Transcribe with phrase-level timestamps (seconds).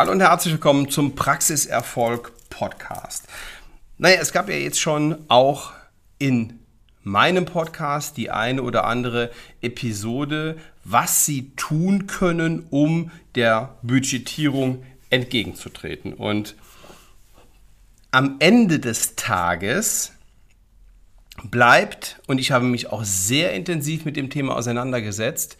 [0.00, 3.28] Hallo und herzlich willkommen zum Praxiserfolg Podcast.
[3.98, 5.72] Naja, es gab ja jetzt schon auch
[6.18, 6.58] in
[7.02, 16.14] meinem Podcast die eine oder andere Episode, was Sie tun können, um der Budgetierung entgegenzutreten.
[16.14, 16.54] Und
[18.10, 20.12] am Ende des Tages
[21.44, 25.58] bleibt, und ich habe mich auch sehr intensiv mit dem Thema auseinandergesetzt,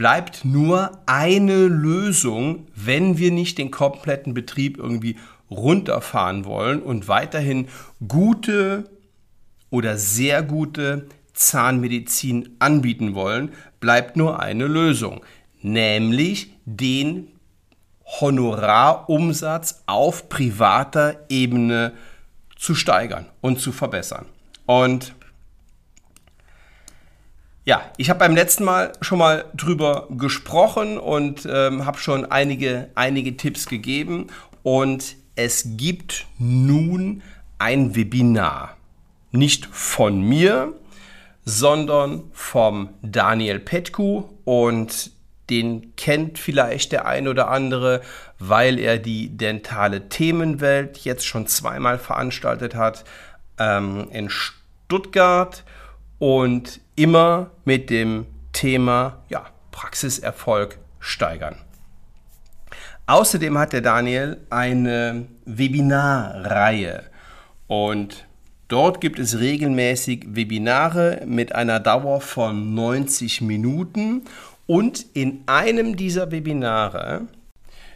[0.00, 5.18] bleibt nur eine Lösung, wenn wir nicht den kompletten Betrieb irgendwie
[5.50, 7.68] runterfahren wollen und weiterhin
[8.08, 8.88] gute
[9.68, 15.20] oder sehr gute Zahnmedizin anbieten wollen, bleibt nur eine Lösung,
[15.60, 17.28] nämlich den
[18.06, 21.92] Honorarumsatz auf privater Ebene
[22.56, 24.24] zu steigern und zu verbessern.
[24.64, 25.14] Und
[27.64, 32.88] ja, ich habe beim letzten Mal schon mal drüber gesprochen und ähm, habe schon einige,
[32.94, 34.28] einige Tipps gegeben.
[34.62, 37.22] Und es gibt nun
[37.58, 38.76] ein Webinar.
[39.30, 40.74] Nicht von mir,
[41.44, 45.12] sondern vom Daniel Petku und
[45.50, 48.02] den kennt vielleicht der ein oder andere,
[48.38, 53.04] weil er die dentale Themenwelt jetzt schon zweimal veranstaltet hat
[53.58, 55.64] ähm, in Stuttgart
[56.20, 61.56] und immer mit dem Thema ja, Praxiserfolg steigern.
[63.06, 67.04] Außerdem hat der Daniel eine Webinarreihe
[67.66, 68.26] und
[68.68, 74.26] dort gibt es regelmäßig Webinare mit einer Dauer von 90 Minuten
[74.66, 77.22] und in einem dieser Webinare,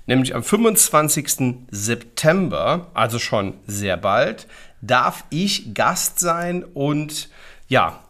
[0.07, 1.67] nämlich am 25.
[1.71, 4.49] September, also schon sehr bald,
[4.81, 7.29] darf ich Gast sein und
[7.69, 8.01] ja,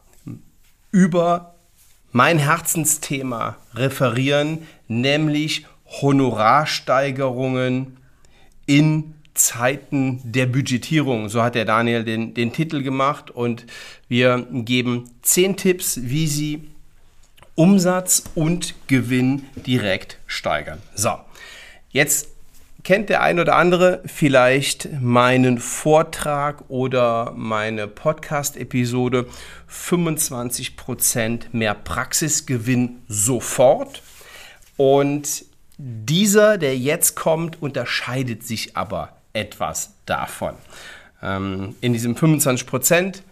[0.95, 1.55] über
[2.13, 5.67] mein Herzensthema referieren, nämlich
[6.01, 7.97] Honorarsteigerungen
[8.67, 11.29] in Zeiten der Budgetierung.
[11.29, 13.67] So hat der Daniel den, den Titel gemacht und
[14.07, 16.71] wir geben zehn Tipps, wie Sie
[17.57, 20.81] Umsatz und Gewinn direkt steigern.
[20.95, 21.19] So,
[21.91, 22.29] jetzt
[22.85, 29.27] kennt der ein oder andere vielleicht meinen Vortrag oder meine Podcast-Episode
[29.71, 34.03] 25% mehr Praxisgewinn sofort.
[34.77, 35.47] Und
[35.79, 40.55] dieser, der jetzt kommt, unterscheidet sich aber etwas davon.
[41.23, 43.23] Ähm, in diesem 25%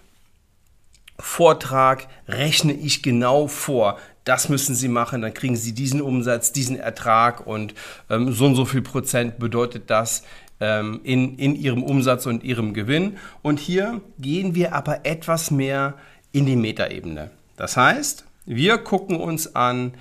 [1.19, 6.79] Vortrag rechne ich genau vor, das müssen Sie machen, dann kriegen Sie diesen Umsatz, diesen
[6.79, 7.75] Ertrag und
[8.09, 10.23] ähm, so und so viel Prozent bedeutet das
[10.61, 13.19] ähm, in, in Ihrem Umsatz und Ihrem Gewinn.
[13.43, 15.95] Und hier gehen wir aber etwas mehr
[16.31, 17.31] in die Metaebene.
[17.57, 19.95] Das heißt, wir gucken uns an,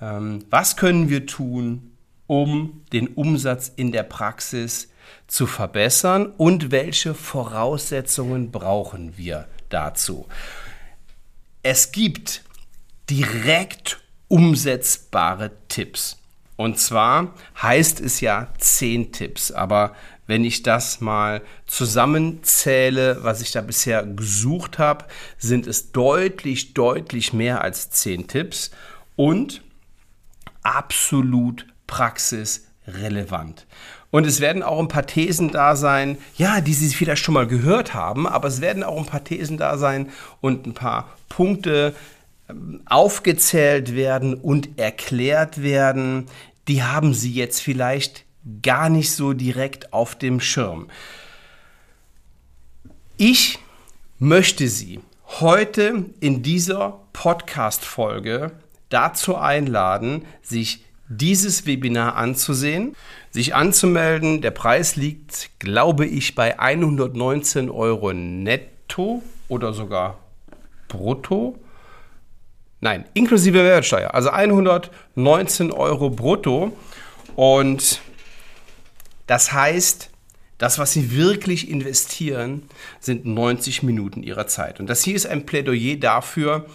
[0.00, 1.92] ähm, was können wir tun,
[2.26, 4.88] um den Umsatz in der Praxis
[5.26, 10.26] zu verbessern und welche Voraussetzungen brauchen wir dazu.
[11.62, 12.42] Es gibt
[13.10, 16.18] direkt umsetzbare Tipps.
[16.56, 19.94] Und zwar heißt es ja 10 Tipps, aber
[20.26, 25.06] wenn ich das mal zusammenzähle, was ich da bisher gesucht habe,
[25.38, 28.70] sind es deutlich, deutlich mehr als 10 Tipps
[29.16, 29.62] und
[30.62, 33.66] absolut praxisrelevant.
[34.10, 37.46] Und es werden auch ein paar Thesen da sein, ja, die Sie vielleicht schon mal
[37.46, 40.10] gehört haben, aber es werden auch ein paar Thesen da sein
[40.40, 41.94] und ein paar Punkte,
[42.86, 46.26] aufgezählt werden und erklärt werden,
[46.66, 48.24] die haben Sie jetzt vielleicht
[48.62, 50.88] gar nicht so direkt auf dem Schirm.
[53.16, 53.58] Ich
[54.18, 55.00] möchte Sie
[55.40, 58.52] heute in dieser Podcast-Folge
[58.88, 62.94] dazu einladen, sich dieses Webinar anzusehen,
[63.30, 64.40] sich anzumelden.
[64.40, 70.18] Der Preis liegt, glaube ich, bei 119 Euro netto oder sogar
[70.88, 71.58] brutto.
[72.80, 74.14] Nein, inklusive Mehrwertsteuer.
[74.14, 76.76] Also 119 Euro brutto.
[77.34, 78.00] Und
[79.26, 80.10] das heißt,
[80.58, 82.62] das, was Sie wirklich investieren,
[83.00, 84.80] sind 90 Minuten Ihrer Zeit.
[84.80, 86.66] Und das hier ist ein Plädoyer dafür,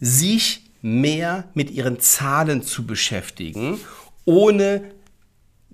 [0.00, 3.80] sich mehr mit Ihren Zahlen zu beschäftigen,
[4.24, 4.92] ohne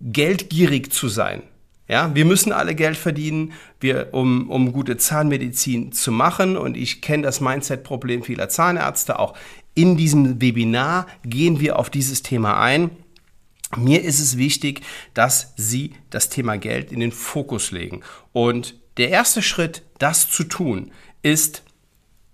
[0.01, 1.43] geldgierig zu sein.
[1.89, 6.59] Ja, wir müssen alle Geld verdienen, wir, um, um gute Zahnmedizin zu machen.
[6.59, 9.19] Und ich kenne das Mindset-Problem vieler Zahnärzte.
[9.19, 9.35] Auch
[9.75, 12.91] in diesem Webinar gehen wir auf dieses Thema ein.
[13.77, 14.83] Mir ist es wichtig,
[15.15, 18.03] dass Sie das Thema Geld in den Fokus legen.
[18.33, 20.91] Und der erste Schritt, das zu tun,
[21.23, 21.63] ist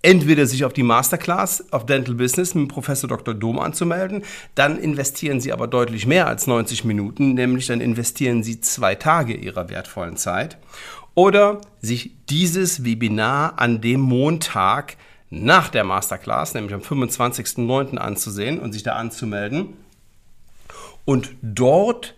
[0.05, 3.33] entweder sich auf die Masterclass auf Dental Business mit Professor Dr.
[3.33, 4.23] Dom anzumelden,
[4.55, 9.35] dann investieren Sie aber deutlich mehr als 90 Minuten, nämlich dann investieren Sie zwei Tage
[9.35, 10.59] Ihrer wertvollen Zeit.
[11.15, 14.99] Oder sich dieses Webinar an dem Montag
[15.31, 17.97] nach der Masterclass, nämlich am 25.09.
[17.97, 19.69] anzusehen und sich da anzumelden
[21.07, 22.15] und dort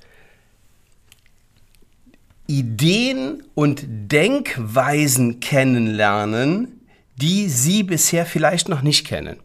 [2.49, 6.76] Ideen und Denkweisen kennenlernen,
[7.17, 9.41] die Sie bisher vielleicht noch nicht kennen.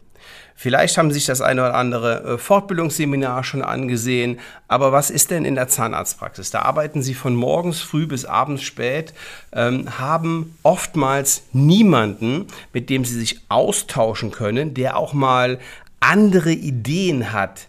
[0.55, 5.31] Vielleicht haben Sie sich das eine oder andere äh, Fortbildungsseminar schon angesehen, aber was ist
[5.31, 6.51] denn in der Zahnarztpraxis?
[6.51, 9.13] Da arbeiten Sie von morgens früh bis abends spät,
[9.53, 15.57] ähm, haben oftmals niemanden, mit dem Sie sich austauschen können, der auch mal
[15.99, 17.67] andere Ideen hat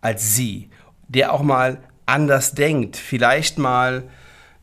[0.00, 0.70] als Sie,
[1.08, 4.04] der auch mal anders denkt, vielleicht mal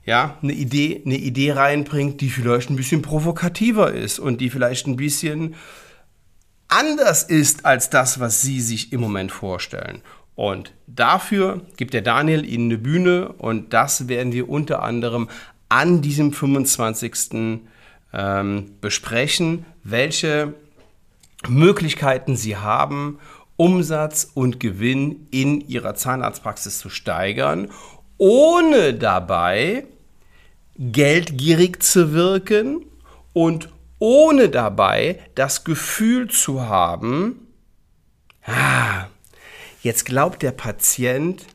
[0.07, 4.87] ja, eine Idee, eine Idee reinbringt, die vielleicht ein bisschen provokativer ist und die vielleicht
[4.87, 5.55] ein bisschen
[6.69, 10.01] anders ist als das, was Sie sich im Moment vorstellen.
[10.33, 15.27] Und dafür gibt der Daniel Ihnen eine Bühne und das werden wir unter anderem
[15.67, 17.59] an diesem 25.
[18.13, 20.53] Ähm, besprechen, welche
[21.49, 23.19] Möglichkeiten Sie haben,
[23.57, 27.69] Umsatz und Gewinn in Ihrer Zahnarztpraxis zu steigern,
[28.17, 29.85] ohne dabei
[30.77, 32.85] geldgierig zu wirken
[33.33, 33.69] und
[33.99, 37.47] ohne dabei das Gefühl zu haben,
[38.45, 39.07] ah,
[39.81, 41.45] jetzt glaubt der Patient,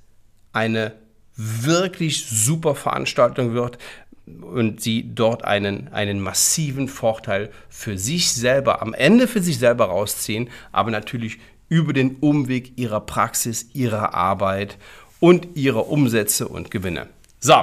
[0.53, 0.95] eine
[1.37, 3.79] wirklich super Veranstaltung wird
[4.27, 9.87] und sie dort einen, einen massiven Vorteil für sich selber, am Ende für sich selber
[9.87, 11.39] rausziehen, aber natürlich
[11.69, 14.77] über den Umweg ihrer Praxis, ihrer Arbeit
[15.21, 17.09] und ihrer Umsätze und Gewinne.
[17.39, 17.55] So,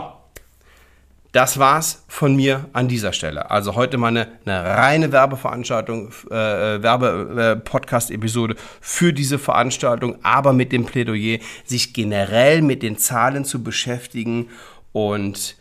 [1.37, 3.51] das war's von mir an dieser Stelle.
[3.51, 10.71] Also heute mal eine, eine reine Werbeveranstaltung, äh, Werbe-Podcast-Episode äh, für diese Veranstaltung, aber mit
[10.71, 14.47] dem Plädoyer, sich generell mit den Zahlen zu beschäftigen
[14.93, 15.55] und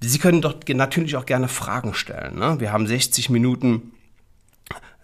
[0.00, 2.38] Sie können dort natürlich auch gerne Fragen stellen.
[2.38, 2.60] Ne?
[2.60, 3.92] Wir haben 60 Minuten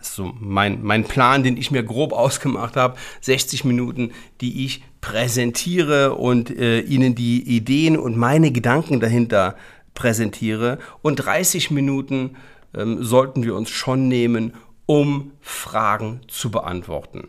[0.03, 4.13] so mein, mein Plan, den ich mir grob ausgemacht habe, 60 Minuten,
[4.43, 9.57] die ich präsentiere und äh, Ihnen die Ideen und meine Gedanken dahinter
[10.01, 10.79] präsentiere.
[11.03, 12.37] Und 30 Minuten
[12.75, 14.55] ähm, sollten wir uns schon nehmen,
[14.87, 17.29] um Fragen zu beantworten.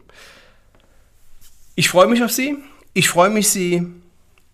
[1.75, 2.57] Ich freue mich auf Sie.
[2.93, 3.85] Ich freue mich, Sie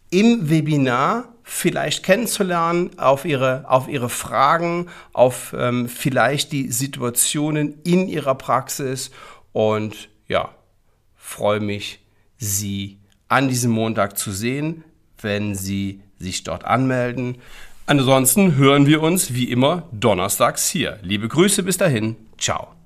[0.09, 8.07] im Webinar vielleicht kennenzulernen, auf Ihre, auf Ihre Fragen, auf ähm, vielleicht die Situationen in
[8.07, 9.11] Ihrer Praxis
[9.53, 10.55] und ja,
[11.15, 11.99] freue mich,
[12.37, 12.97] Sie
[13.27, 14.83] an diesem Montag zu sehen,
[15.21, 17.37] wenn Sie sich dort anmelden.
[17.87, 20.99] Ansonsten hören wir uns wie immer donnerstags hier.
[21.03, 22.17] Liebe Grüße bis dahin.
[22.37, 22.76] Ciao.